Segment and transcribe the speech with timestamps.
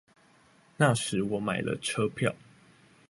[0.77, 2.33] 那時我買了車票